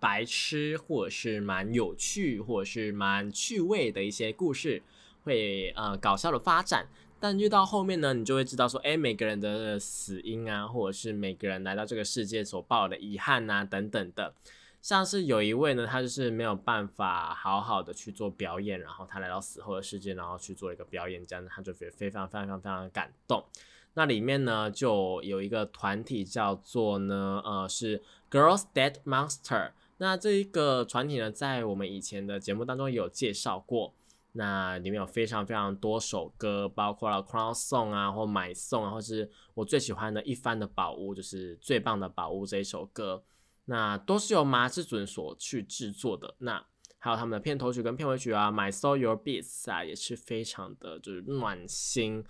[0.00, 4.82] 白痴，或者是蛮有趣，或者是蛮趣味的一些故事，
[5.24, 6.88] 会呃搞笑的发展。
[7.22, 14.32] 但越到后面呢，你就会知道说，哎，每个人的死因啊，或者是每个人来到这个世界所抱的遗憾啊，等等的。
[14.80, 23.44] 像是有一位呢，他就是没有办法好好的去做表演，然后他来到死后的世界，然后去做一个表演，这样他就觉得非常非常非常非常的感动。
[23.92, 29.72] 那里面呢，就有一个团体叫做呢，呃，是 Girls Dead Monster。
[29.98, 33.92] 那这一个团体呢，在我们以前的节目当中有介绍过。
[34.32, 43.24] 那里面有非常非常多首歌，包括了《Crown Song》啊，或《买送》啊，或是我最喜欢的一番的宝物，就是最棒的宝物这一首歌。
[43.64, 46.34] 那都是由麻之准所去制作的。
[46.38, 46.64] 那
[46.98, 52.24] 还有他们的片头曲跟片尾曲啊，《My Soul Your Beats》啊，也是非常的就是暖心。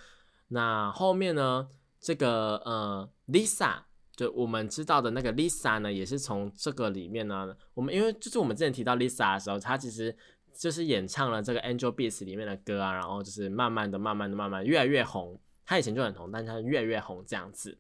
[0.49, 1.69] 那后面呢，
[2.01, 3.83] 这个呃，Lisa。
[4.17, 10.15] 就我们知道的那个 Lisa 呢，也是从这个里面呢，我们因为就是我们之前提到 Lisa 的时候，她其实
[10.55, 15.41] 就是演唱了这个 Angel Beats 里面的歌啊，然后就是慢慢的、慢慢的、慢慢越来越红。
[15.65, 17.79] 她以前就很红，但她越来越红这样子。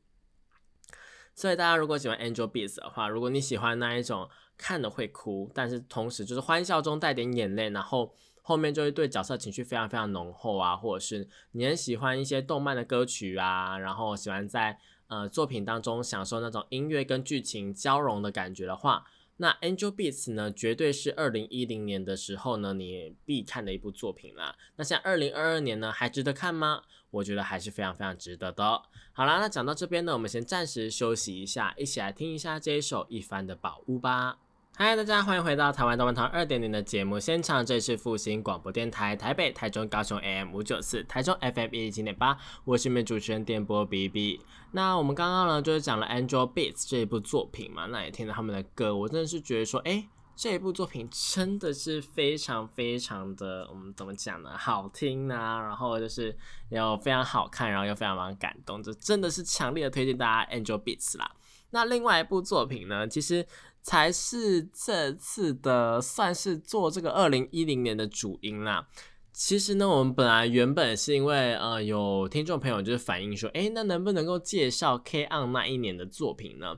[1.34, 14.78] 所以大家如果喜欢 Angel Beats 的话，如果你喜欢那一种看了会哭，但是同时就是欢笑中带点眼泪，然后后面就会对角色情绪非常非常浓厚啊，或者是你很喜欢一些动漫的歌曲啊，然后喜欢在。
[15.10, 19.04] 呃，作品当中享受那种音乐跟剧情交融的感觉的话，
[19.42, 24.54] 那《Angel Beats》呢，绝对是二零一零年的时候呢，你必看的一部作品啦。
[24.76, 26.82] 那像二零二二年呢，还值得看吗？
[27.10, 28.82] 我觉得还是非常非常值得的。
[29.14, 34.36] 好啦，那讲到这边呢，我们先暂时休息一下，一起来听一下这一首一番的宝物吧。
[34.82, 44.40] 嗨，大家欢迎回到台湾动漫堂二点零的节目现场，这里是复兴广播电台台北、台中、高雄 AM 五九四，台中 FM 一七点八，我是你们主持人电波 B B。
[44.72, 54.56] 那我们刚刚呢，就是讲了《Angel Beats》这一部作品嘛，那也听了他们的歌，我真的是觉得说，哎，这一部作品真的是非常非常的，我们怎么讲呢？
[54.56, 56.34] 好听啊，然后就是
[56.70, 61.30] 又非常好看，然后又非常非常感动，这真的是强烈的推荐大家《Angel Beats》啦。
[61.72, 63.46] 那另外一部作品呢，其实。
[63.82, 68.88] 才是这次的算是做这个二零一零年的主音啦。
[69.32, 76.76] 其实呢，我们本来原本是因为呃有听众朋友就是反映说，哎，那能不能够介绍 K on 那一年的作品呢？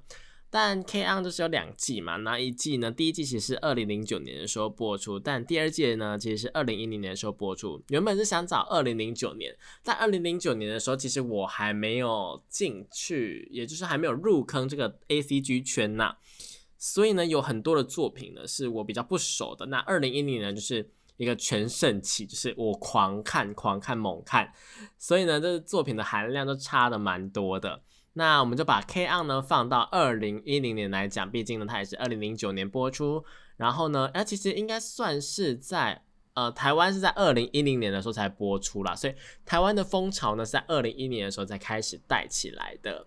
[0.48, 7.82] 但 K on 就是有两季嘛，那一季呢，第一季其实是二零零九年的时候播出，但第二季呢其实是二零一零年的时候播出。
[7.88, 16.16] 原本是想找二零零九年，但二零零九年的时候，其实我还没有进去，也就是还没有入坑这个 A C G 圈呐。
[16.84, 19.66] 所以呢，有很多的作品呢是我比较不熟的。
[19.66, 24.52] 那二零一零年就是一个全盛期，就是我狂看、狂看、猛看。
[24.98, 27.84] 所以呢，这作品的含量都差的蛮多的。
[28.14, 33.24] 那我们就把 K on 呢放到二零一零年来讲，毕竟呢它也是二零零九年播出。
[33.56, 36.02] 然后呢，哎，其实应该算是在
[36.34, 39.14] 呃台湾是在二零一零年的时候才播出啦，所以
[39.46, 43.06] 台湾的风潮呢是在二零一零年的时候才开始带起来的。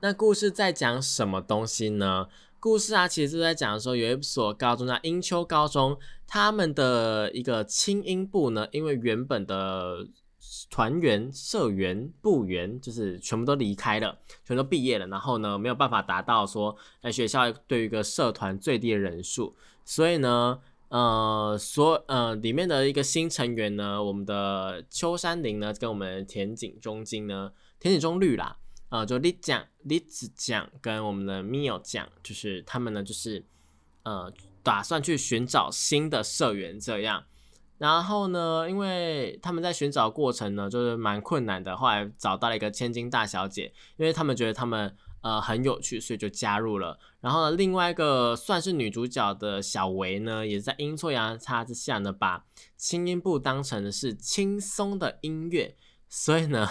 [0.00, 2.28] 那故事在讲什么东西呢？
[2.60, 10.08] 故事啊，其实是在讲说，有一所高中叫英丘高中，他们的一个轻音部呢，因为原本的
[10.68, 28.56] 团员、社员、部员就是全部都离开了，全都毕业了，然后呢，没有办法达到说，在学校对于一个社团最低的人数，所以呢，呃，所呃里面的一个新成员呢，我们的秋山林呢，跟我们田井中金呢，田井中绿啦。
[28.90, 33.44] 呃，就李酱、李子酱跟我们的 Mio 酱，就是他们呢，就是
[34.02, 37.24] 呃，打算去寻找新的社员这样。
[37.78, 41.76] 然后呢，因为他们在寻找过程呢，就是蛮困难的。
[41.76, 46.98] 后来找到了一个千金大小姐，因为他们觉得他们呃很有趣，所以就加入了。
[47.20, 52.44] 然后呢，另外一个算是女主角的小维呢，也在阴错阳差之下呢，把
[52.76, 55.76] 轻音部当成是轻松的音乐。
[56.08, 56.66] 所以呢，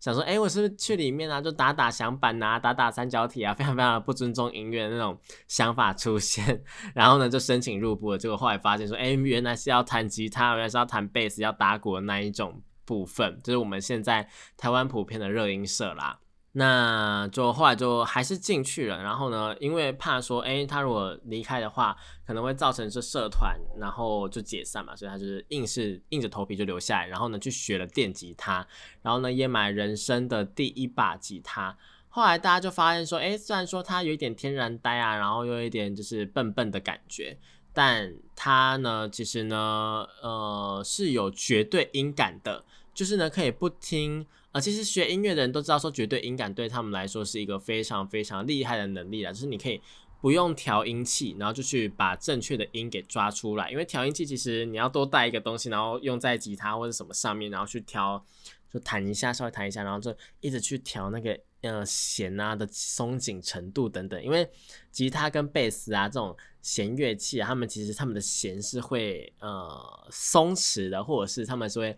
[0.00, 6.62] 想说，哎，我是不是去里面啊，就打打响板啊，打打三角体啊，非常非常的不尊重音乐那种想法出现，
[6.94, 8.18] 然后呢，就申请入部了。
[8.18, 16.18] 结果后来发现说，哎，原来是要弹吉他，原来是要弹贝斯，要打鼓的那一种部分，就是我们现在台湾普遍的热音社啦。
[16.58, 21.96] 那就后来就还是进去了，然后呢，因为怕说，哎，他如果离开的话，
[22.26, 28.66] 可能会造成这社团，然后就解散嘛，所以他就是硬是硬着头皮就留下来，然后呢，去学了电吉他，
[29.02, 31.78] 然后呢，也买人生的第一把吉他。
[32.08, 37.38] 后来大家就发现说，哎，虽然说他有一点天然呆啊，然后又有一点就是笨笨的感觉，
[37.72, 44.26] 但他呢，其实呢，呃，是有绝对音感的，就是呢，可以不听。
[44.52, 49.30] 啊，其实学音乐的人都知道，说绝对音感对他们来说是一个非常非常厉害的能力啦。
[49.30, 49.80] 就是你可以
[50.20, 53.70] 不用调音器，然后就去把正确的音给抓出来。
[53.70, 58.24] 因为调音器其实你要多带一个东西，然后用在吉他或者什么上面，然后去调
[58.72, 64.22] 就弹一下，稍微弹一下，然后就一直去调那个呃弦啊的松紧程度等等。
[64.24, 64.48] 因为
[64.90, 71.96] 吉他跟贝斯啊这种弦乐器，他们其实他们的弦是会呃松弛的，或者是他们是会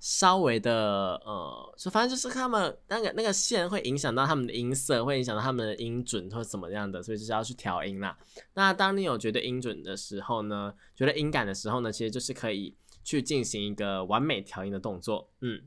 [0.00, 8.18] 稍微的呃，就反正就是他们那个那个线会影响到他们的音色，会影响到他们的音准或怎么样的，所以就是要去调音啦。
[8.54, 12.74] 那当你有觉得音准的时候呢，觉得音感的时候呢，其实就是可以
[13.04, 15.62] 去进行一个完美调音的动作，嗯。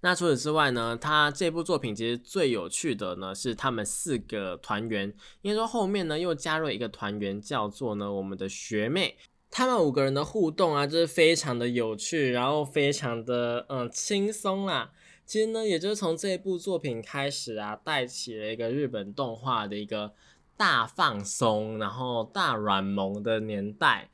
[0.00, 5.12] 那除此之外呢，他这部作品其实最有趣的呢是他们四个团员，
[5.42, 9.18] 应该说后面呢又加入一个团员叫做呢我们的学妹，
[9.50, 14.90] 他们五个人的互动啊就是非常的有趣，然后非常的嗯轻松啦。
[15.24, 20.12] 其实呢，也就是从这部作品开始啊，带起了一个日本动画的一个
[20.56, 24.10] 大放松，然后大软萌的年代。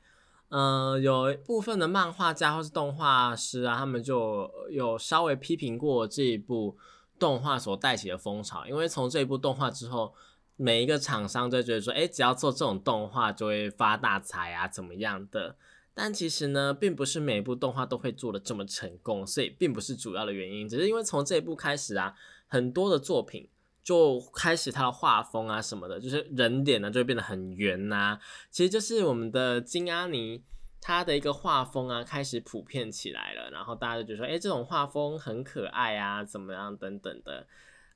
[0.49, 6.77] 嗯，有部分的漫画家或是动画师啊，他们就有稍微批评过这一部
[7.17, 10.13] 动画所带起的风潮，因为从这一部动画之后，
[10.55, 15.55] 每一个厂商都觉得说，哎，只要做这种动画就会发大财啊，怎么样的？
[15.93, 22.13] 但其实呢，并不是每部动画都会做的这么成功，所以并不是主要的原因，只是因为从这一部开始啊，
[22.47, 23.49] 很多的作品。
[23.85, 28.17] 就开始它的画风啊什么的，就是人脸呢就会变得很圆呐。
[28.49, 30.43] 其实就是我们的金阿尼
[30.81, 37.45] 他的一个画风啊开始普遍起来了，然后大家就觉得说，哎，这种画风很可爱啊，怎么样等等的。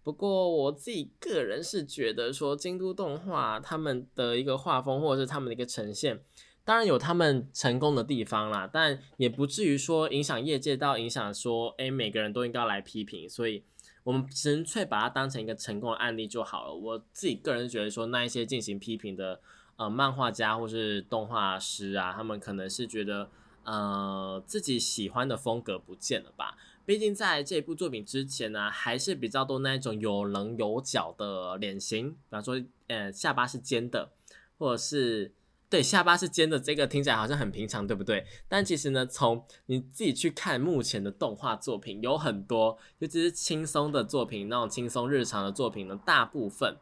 [0.04, 6.24] 不过我自己个人是觉得说，京都动画他们的一个画风或者是他们的一个呈现，
[6.64, 13.64] 当然有他们成功的地方啦，但也不至于说影响业界到影响说，哎，每个人都应该来批评，所以。
[14.04, 16.74] 我们纯粹把它当成一个成功的案例就好了。
[16.74, 19.40] 我自己个人觉得说，那一些进行批评的
[19.76, 23.30] 呃漫画家或是动画师啊，他们可能是觉得
[23.66, 26.58] 呃自己喜欢的风格不见了吧。
[26.90, 34.10] 毕竟在这部作品之前呢，还是比较多那一种有棱有角的脸型，比方说呃下巴是尖的，
[34.58, 35.32] 或者是。
[35.70, 38.26] 对，下巴是尖的，这个听起来好像很平常，对不对？
[38.48, 46.76] 但其实呢，从你自己去看目前的动画作品，有很多，尤其是轻松的作品，那种轻松日常的作品呢，大部分，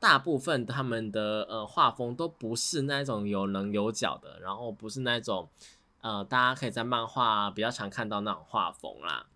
[0.00, 5.48] 大部分他们的呃画风都不是那种有棱有角的，然后不是那种
[6.00, 9.26] 呃大家可以在漫画比较常看到那种画风啦，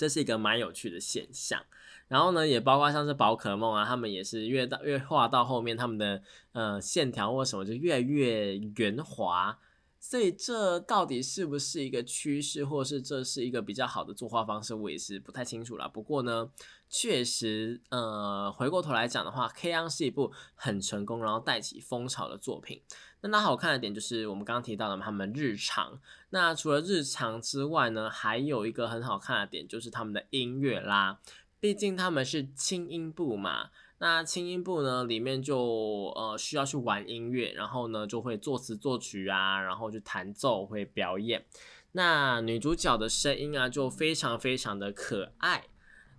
[0.00, 1.62] 这是一个蛮有趣的现象。
[2.08, 6.22] 然后呢，也包括像是宝可梦啊，他们也是越到越画到后面，他们的
[6.52, 9.58] 呃线条或什么就越来越圆滑。
[10.00, 15.86] 所以这到底是不是一个趋势，或是这是一个比较好的作画方式，我也是不太清楚啦。
[15.86, 16.50] 不过呢，
[16.90, 22.82] 确实呃回过头来讲的话，《K 央》是一部很成功，然后带起风潮的作品。
[23.22, 26.00] 那它好看的点就是我们刚刚提到的他们日常。
[26.30, 31.20] 那除了日常之外呢，还有一个很好看的点就是他们的音乐啦。
[31.60, 41.44] 毕竟他们是轻音部嘛，那轻音部呢里面就呃需要去玩音乐，然后呢就会作词作曲啊，然后去弹奏会表演。
[41.92, 45.66] 那女主角的声音啊就非常非常的可爱。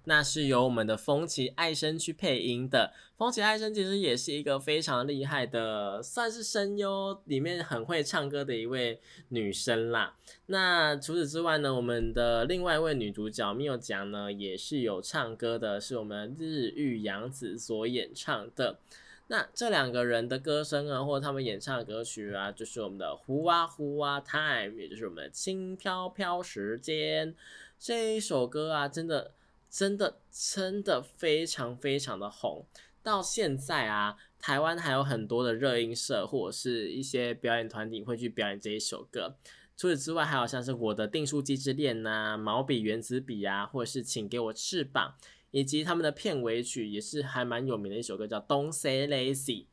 [0.06, 2.94] 那是由我们的风崎爱生去配音的。
[3.18, 9.00] 风崎爱生其实也是一个非常厉害的，算是声优里面很会唱歌的一位
[9.30, 10.16] 女生啦。
[10.48, 18.80] 那除此之外呢，我们的另外一位女主角缪讲呢，也是有唱歌的，是我们日玉洋子所演唱的。
[19.28, 27.36] 那这两个人的歌声啊，或者他们演唱的歌曲啊，就是我们的呼啊呼啊 time，也就是我们的轻飘飘时间
[27.78, 29.34] 这一首歌啊，真的。
[29.72, 32.68] 真的真的非常非常的红，
[33.02, 39.38] 到现在啊，台湾还有很多的热音社或者是一些表演团体会去表演这一首歌。
[39.78, 45.16] 除此之外，还有像是我的订书机之恋呐、毛笔原子笔啊，或者是请给我翅膀，
[45.52, 49.68] 以及他们的片尾曲也是还蛮有名的一首歌，叫 Don't Say Lazy。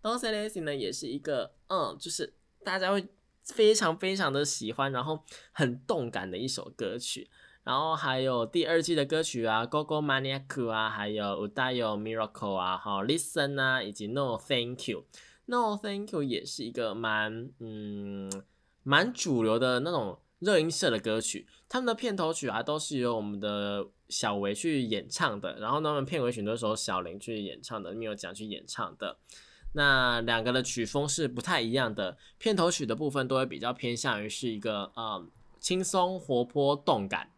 [0.00, 2.32] Don't Say Lazy 呢，也是一个嗯，就是
[2.64, 3.06] 大家会
[3.44, 7.28] 非常非常的喜欢，然后很动感的一首歌曲。
[7.62, 18.30] 然后还有第二季的歌曲啊，Go Go Maniac 啊，还有 Udayo Miracle 啊，好 Listen 啊，以及 No Thank You，No Thank You 也是一个蛮嗯
[18.82, 21.46] 蛮主流的那种热音社的歌曲。
[21.68, 25.60] 他们的片头曲啊，都是由我们的小维去演唱的。
[25.60, 29.18] 然后他们片尾曲都是由小林去演唱的，没有讲去演唱的。
[29.74, 32.16] 那两个的曲风是不太一样的。
[32.38, 35.24] 片头曲的部分都会比较偏向于是一个呃
[35.60, 37.30] 轻松活泼动感。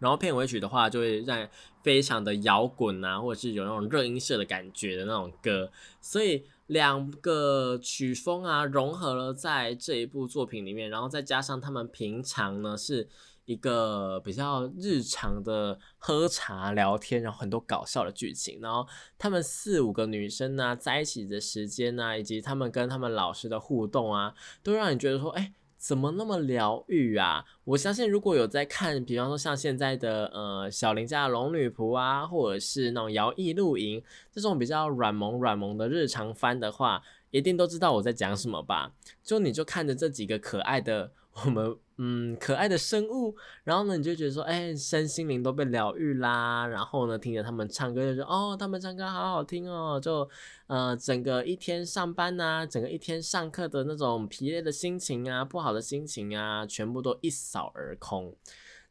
[0.00, 1.48] 然后片尾曲的话，就会让
[1.82, 5.70] 非常的摇滚啊，或者是有那种热音社的感觉的那种歌，
[6.00, 13.08] 所以两个曲风啊融合了在这一部作品里面，然后再加上他们平常呢是
[13.44, 18.86] 一个比较日常的喝茶聊天，然后很多搞笑的剧情，然后
[19.18, 25.52] 他们四五个女生呢在一起的时间呢，以及他们跟他们老师的互动啊，都让你觉得说，哎。
[25.80, 27.42] 怎么那么疗愈啊？
[27.64, 38.92] 我相信如果有在看，比方说像现在的呃小林家的龙女仆啊，或者是那种摇曳露营这种比较软萌软萌的日常番的话，一定都知道我在讲什么吧？
[39.24, 41.12] 就你就看着这几个可爱的
[41.44, 41.74] 我们。
[42.02, 46.66] 嗯，可爱的生物，然后呢，你就觉得说，哎，身心灵都被疗愈啦。
[46.66, 50.00] 然后呢，听着他们唱歌，就说，哦，他们唱歌好好听哦。
[50.02, 50.26] 就，
[50.66, 58.34] 呃，整个一天上班呐，整个一天上课的那种疲累的心情啊，不好的心情啊，全部都一扫而空。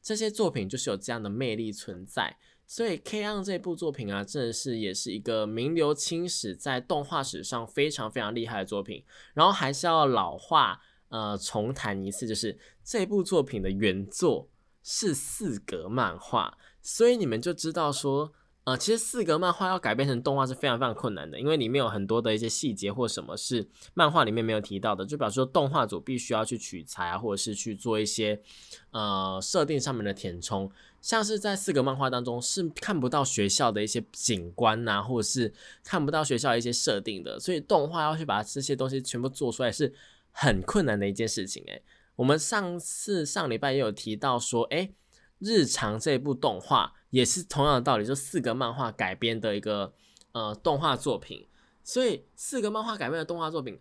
[0.03, 2.37] 这些作品就是有这样的魅力存在。
[2.67, 9.03] 所以《K on》这部作品啊，真的是也是一个名留青史，在动画史上非常非常厉害的作品。
[9.33, 10.79] 然后还是要老化。
[11.11, 12.55] 呃，重谈一次，就是
[12.89, 14.49] 这部作品的原作
[14.81, 18.33] 是四格漫画，所以你们就知道说，
[18.63, 28.41] 呃，其实四格漫画要改编成动画是非常非常困难的，因为里面有很多的一些细节或什么是漫画里面没有提到的，就表示说动画组必须要去取材啊，或者是去做一些
[28.89, 39.93] 呃设定上面的填充，像是在四格漫画当中是看不到学校的一些景观呐，或者是看不到学校一些设定的，所以动画要去把这些东西全部做出来是。
[40.31, 41.81] 很困难的一件事情诶，
[42.19, 44.93] 我们上次上礼拜也有提到说，诶，
[45.37, 49.93] 日常这部动画也是同样的道理，就四个漫画改编的一个
[50.33, 51.47] 呃动画作品，
[51.81, 53.79] 所以四个漫画改编的动画作品。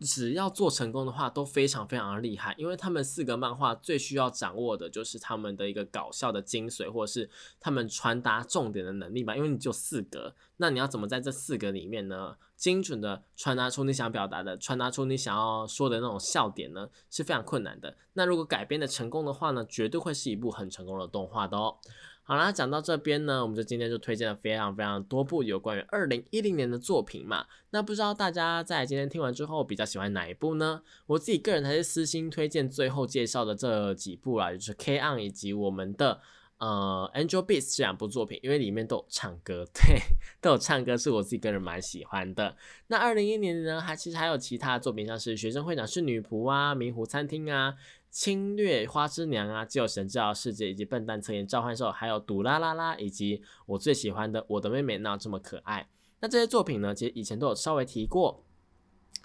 [0.00, 9.34] 只要做成功的话，都非常非常的厉害，因为他们四个漫画最需要掌握的就是他们的一个搞笑的精髓，或者是他们传达重点的能力吧。
[9.34, 17.96] 因为你就四格，那你要怎么在这四格里面呢，精准的传达出你想表达的，传达出你想要说的那种笑点呢，是非常困难的。
[18.12, 21.78] 那如果改编的成功的话呢，绝对会是一部很成功的动画的哦。
[22.28, 27.46] 好啦，讲到这边呢，我们就今天就推荐了非常非常多部有关于二零一零年的作品嘛。
[27.70, 30.82] 那不知道大家在今天听完之后比较喜欢哪一部呢？
[31.06, 36.20] 我自己个人还是私心推荐最后介绍的这几部啦，就是《K on》以及我们的
[36.58, 40.00] 呃《Angel Beats》这两部作品，因为里面都有唱歌，对，
[40.40, 42.56] 都有唱歌，是我自己个人蛮喜欢的。
[42.88, 47.76] 那二零一零年呢，还其实还有其他作品，像是《学生会长是女仆》啊，《明湖餐厅》啊。
[48.16, 55.86] 侵略花之娘啊，只有神知道世界，以及笨蛋测验召唤兽，还有嘟啦啦啦，以及我最喜欢的我的妹妹那这么可爱。
[56.20, 58.42] 那这些作品呢，其实以前都有稍微提过，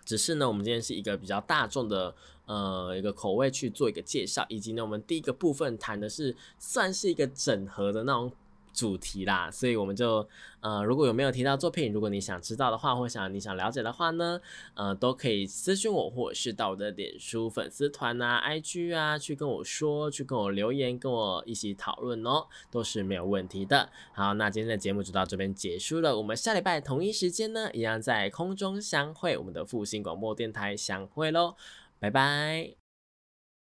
[0.04, 2.14] 只是呢，我们今天是一个比较大众的
[2.48, 8.30] 呃一个口味去做一个介绍，以及呢，我们第一个部分谈的是算是一个整合的那种。
[8.74, 10.28] 主题啦，所以我们就
[10.60, 14.40] 呃，如果有没有提到作品，如果你想知道的话，或想你想了解的话呢，
[14.74, 23.90] 呃，都可以私信我，或者是到我的脸书粉丝团啊、IG 啊，去跟我说，去跟我留言，跟我一起讨论哦，都是没有问题的。
[24.14, 31.56] 好，那今天的节目就到这边结束了，我们下礼拜同一时间呢，一样在空中相会，我们的复兴广播电台相会喽，
[32.00, 32.81] 拜拜。